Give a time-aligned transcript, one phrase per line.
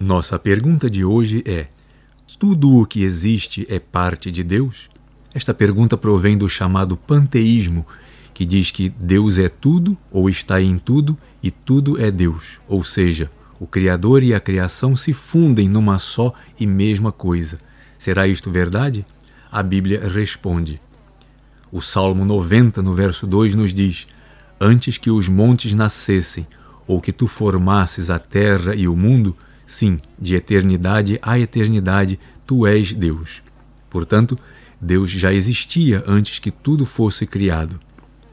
[0.00, 1.66] Nossa pergunta de hoje é:
[2.38, 4.88] tudo o que existe é parte de Deus?
[5.34, 7.84] Esta pergunta provém do chamado panteísmo,
[8.32, 12.84] que diz que Deus é tudo ou está em tudo e tudo é Deus, ou
[12.84, 13.28] seja,
[13.58, 17.58] o Criador e a criação se fundem numa só e mesma coisa.
[17.98, 19.04] Será isto verdade?
[19.50, 20.80] A Bíblia responde.
[21.72, 24.06] O Salmo 90, no verso 2, nos diz:
[24.60, 26.46] Antes que os montes nascessem,
[26.86, 29.36] ou que tu formasses a terra e o mundo,
[29.68, 33.42] Sim, de eternidade a eternidade, tu és Deus.
[33.90, 34.38] Portanto,
[34.80, 37.78] Deus já existia antes que tudo fosse criado.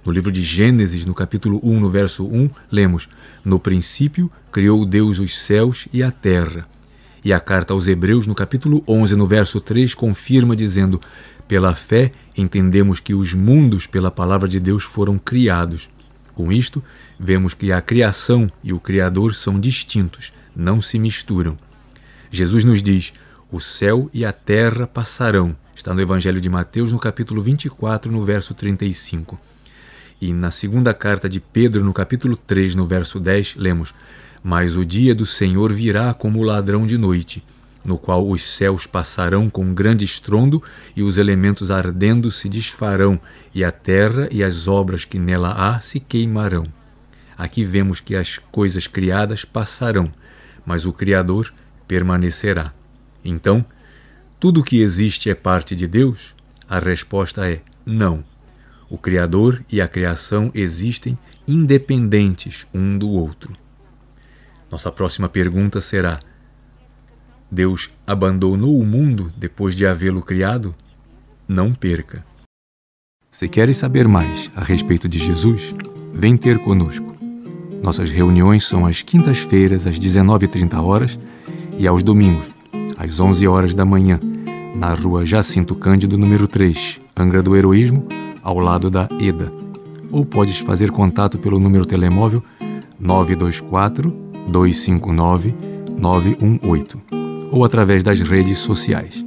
[0.05, 3.09] No livro de Gênesis, no capítulo 1, no verso 1, lemos:
[3.43, 6.65] No princípio criou Deus os céus e a terra.
[7.21, 11.01] E a carta aos Hebreus, no capítulo 11, no verso 3, confirma dizendo:
[11.49, 15.89] Pela fé entendemos que os mundos, pela palavra de Deus, foram criados.
[16.33, 16.81] Com isto,
[17.19, 21.57] vemos que a criação e o Criador são distintos não se misturam.
[22.31, 23.13] Jesus nos diz:
[23.51, 25.55] o céu e a terra passarão.
[25.75, 29.39] Está no Evangelho de Mateus, no capítulo 24, no verso 35.
[30.19, 33.93] E na segunda carta de Pedro, no capítulo 3, no verso 10, lemos:
[34.43, 37.43] Mas o dia do Senhor virá como ladrão de noite,
[37.83, 40.63] no qual os céus passarão com grande estrondo
[40.95, 43.19] e os elementos ardendo se desfarão,
[43.53, 46.65] e a terra e as obras que nela há se queimarão.
[47.37, 50.09] Aqui vemos que as coisas criadas passarão,
[50.65, 51.53] mas o Criador
[51.87, 52.73] permanecerá.
[53.23, 53.65] Então,
[54.39, 56.35] tudo o que existe é parte de Deus?
[56.67, 58.23] A resposta é não.
[58.89, 61.17] O Criador e a criação existem
[61.47, 63.55] independentes um do outro.
[64.71, 66.19] Nossa próxima pergunta será:
[67.49, 70.75] Deus abandonou o mundo depois de havê-lo criado?
[71.47, 72.25] Não perca.
[73.29, 75.73] Se queres saber mais a respeito de Jesus,
[76.13, 77.24] vem ter conosco.
[77.85, 81.19] Nossas reuniões são às quintas-feiras, às 19h30 horas,
[81.77, 82.45] e aos domingos,
[82.97, 84.19] às 11 horas da manhã,
[84.75, 88.07] na rua Jacinto Cândido, número 3, Angra do Heroísmo,
[88.41, 89.53] ao lado da EDA.
[90.11, 92.43] Ou podes fazer contato pelo número telemóvel
[92.99, 94.09] 924
[94.47, 95.53] 259
[95.95, 96.99] 918
[97.51, 99.23] ou através das redes sociais.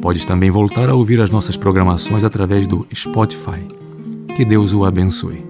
[0.00, 3.66] Podes também voltar a ouvir as nossas programações através do Spotify.
[4.36, 5.49] Que Deus o abençoe.